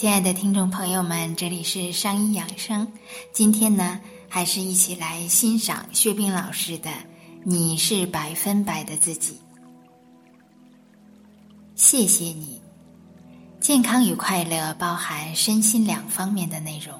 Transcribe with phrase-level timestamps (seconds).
[0.00, 2.90] 亲爱的听众朋友们，这里是商医养生。
[3.34, 4.00] 今天呢，
[4.30, 6.88] 还是一起来欣赏薛冰老师的
[7.44, 9.34] 《你是百分百的自己》。
[11.74, 12.62] 谢谢你。
[13.60, 16.94] 健康与快乐包含身心两方面的内容。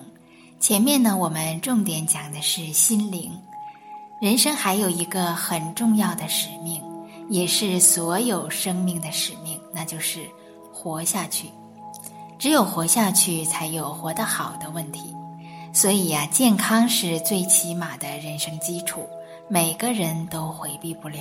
[0.60, 3.32] 前面呢，我们重点讲的是心灵。
[4.20, 6.82] 人生还有一个很重要的使命，
[7.30, 10.20] 也是所有生命的使命，那就是
[10.70, 11.48] 活下去。
[12.40, 15.14] 只有活下去，才有活得好的问题。
[15.74, 19.06] 所以呀，健康是最起码的人生基础，
[19.46, 21.20] 每个人都回避不了。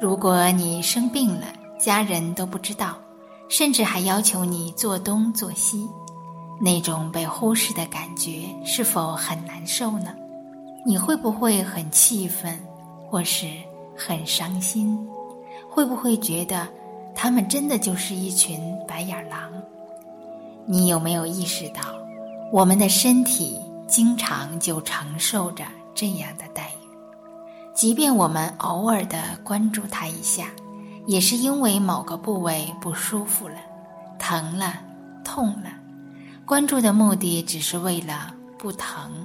[0.00, 1.48] 如果你生病了，
[1.80, 2.96] 家人都不知道。
[3.48, 5.86] 甚至还要求你做东做西，
[6.58, 10.14] 那种被忽视的感觉是否很难受呢？
[10.86, 12.58] 你会不会很气愤，
[13.10, 13.46] 或是
[13.94, 14.98] 很伤心？
[15.68, 16.66] 会不会觉得
[17.22, 19.52] 他们真的就是一群白眼狼？
[20.66, 21.80] 你有没有意识到，
[22.50, 25.62] 我们的身体经常就承受着
[25.94, 26.88] 这样的待遇？
[27.72, 30.46] 即便我们偶尔的关注它一下。
[31.06, 33.54] 也是因为某个部位不舒服了、
[34.18, 34.74] 疼了、
[35.24, 35.70] 痛了，
[36.44, 39.24] 关注的目的只是为了不疼。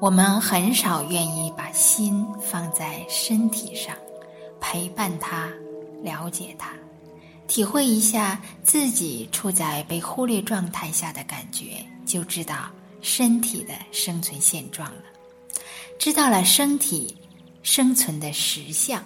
[0.00, 3.92] 我们很少愿意把心放在身体上，
[4.60, 5.48] 陪伴他、
[6.02, 6.72] 了解它，
[7.46, 12.70] 体会一下自己处在被忽略状态下的感觉，就知道
[13.00, 15.02] 身体的生存现状了，
[15.98, 17.16] 知道了身体
[17.62, 19.02] 生存的实相。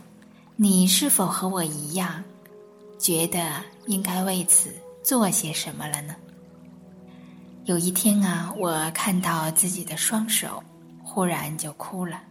[0.57, 2.23] 你是否和我一样，
[2.99, 6.15] 觉得应该为此做些什么了呢？
[7.65, 10.63] 有一天啊，我看到自己的双手，
[11.03, 12.23] 忽然就哭了。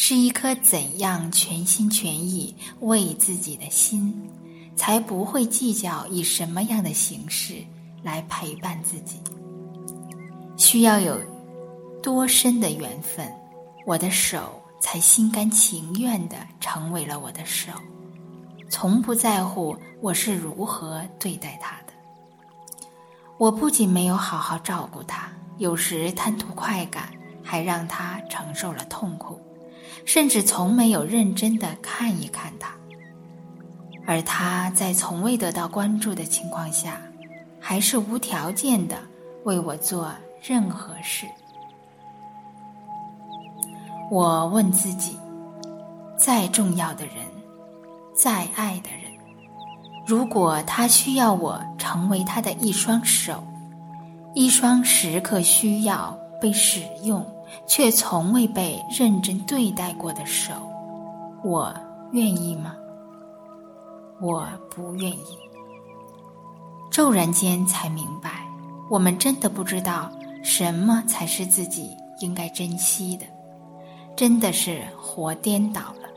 [0.00, 4.14] 是一颗怎样全心全意为自己的心，
[4.76, 7.56] 才不会计较以什么样的形式
[8.00, 9.18] 来陪伴自己？
[10.56, 11.20] 需要有
[12.00, 13.28] 多深的缘分？
[13.84, 14.62] 我的手。
[14.80, 17.72] 才心甘情愿的成为了我的手，
[18.70, 21.92] 从不在乎我是如何对待他的。
[23.38, 27.10] 我不仅没有好好照顾他，有时贪图快感，
[27.42, 29.40] 还让他承受了痛苦，
[30.08, 32.70] 甚至从没有认真的看一看他。
[34.06, 36.98] 而他在从未得到关注的情况下，
[37.60, 38.96] 还是无条件的
[39.44, 40.10] 为我做
[40.40, 41.26] 任何事。
[44.10, 45.18] 我问自己：
[46.16, 47.16] 再重要的人，
[48.14, 49.12] 再爱的人，
[50.06, 53.44] 如果他需要我成为他的一双手，
[54.34, 57.22] 一双时刻需要被使用
[57.66, 60.52] 却从未被认真对待过的手，
[61.44, 61.74] 我
[62.12, 62.74] 愿意吗？
[64.20, 65.38] 我不愿意。
[66.90, 68.44] 骤然间才明白，
[68.90, 70.10] 我们真的不知道
[70.42, 73.24] 什么才是自己应该珍惜的。
[74.16, 76.08] 真的是活颠倒了。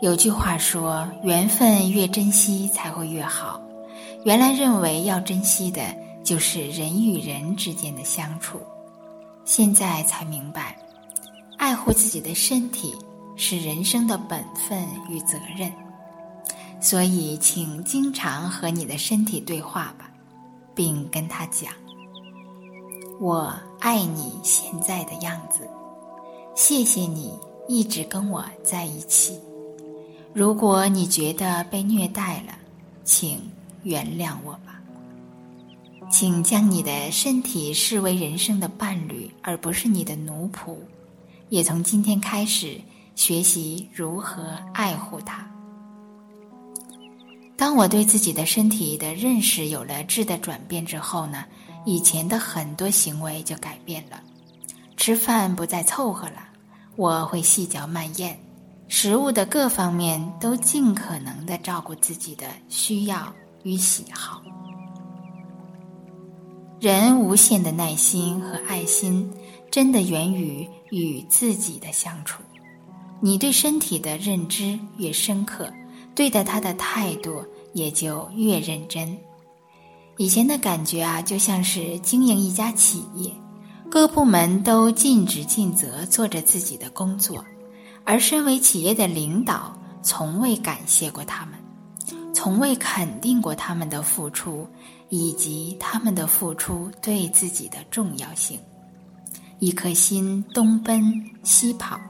[0.00, 3.60] 有句话说：“缘分越珍惜才会越好。”
[4.24, 5.80] 原来认为要珍惜的
[6.24, 8.58] 就是人与人之间的相处，
[9.44, 10.76] 现在才明白，
[11.58, 12.94] 爱护自己的身体
[13.36, 15.72] 是人生的本分与责任。
[16.80, 20.10] 所以，请经常和你的身体对话吧，
[20.74, 21.72] 并跟他讲。
[23.20, 25.68] 我爱你现在的样子，
[26.56, 27.38] 谢谢你
[27.68, 29.38] 一直跟我在一起。
[30.32, 32.54] 如果你觉得被虐待了，
[33.04, 33.40] 请
[33.84, 34.71] 原谅我吧。
[36.12, 40.76] 请将你的身体视为人生的伴侣，而不是你的奴仆。
[41.48, 42.78] 也从今天开始
[43.14, 45.50] 学习如何爱护它。
[47.56, 51.46] 当我对自己的身体的认识有了质的转变之后呢？
[51.86, 54.22] 以前的很多行为就改变了，
[54.98, 56.44] 吃饭不再凑合了，
[56.94, 58.38] 我会细嚼慢咽，
[58.86, 63.32] 食物的各方面都尽可能的照顾自己的需要
[63.62, 64.42] 与喜好。
[66.82, 69.32] 人无限的耐心和爱心，
[69.70, 72.42] 真的源于与自己的相处。
[73.20, 75.72] 你对身体的认知越深刻，
[76.12, 79.16] 对待他的态度也就越认真。
[80.16, 83.30] 以前的感觉啊，就像是经营一家企业，
[83.88, 87.44] 各部门都尽职尽责做着自己的工作，
[88.02, 91.54] 而身为企业的领导，从未感谢过他们，
[92.42, 94.68] 从未肯定过他们的付出，
[95.10, 98.58] 以及他们的付出对自己的重要性。
[99.60, 102.00] 一颗心东奔西跑，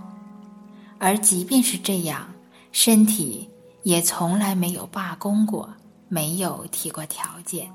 [0.99, 2.27] 而即便是这样，
[2.73, 3.47] 身体
[3.83, 5.69] 也从来没有罢工过，
[6.09, 7.71] 没有提过条件。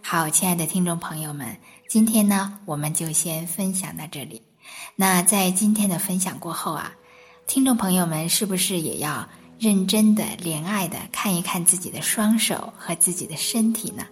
[0.00, 1.58] 好，亲爱的听众朋友们，
[1.90, 4.40] 今天呢，我们就先分享到这里。
[4.96, 6.94] 那在今天的分享过后啊，
[7.46, 9.28] 听众朋友们是不是也要
[9.60, 14.06] 认真的、怜爱的看一看自己的双手和自己的身体呢？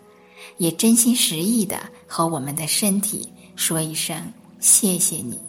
[0.59, 5.41] 也真心实意的和我们的身体说一声谢谢你。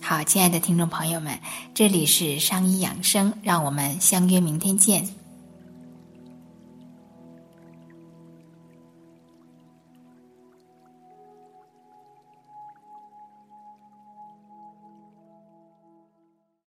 [0.00, 1.38] 好，亲爱的听众朋友们，
[1.72, 5.21] 这里是商医养生，让我们相约明天见。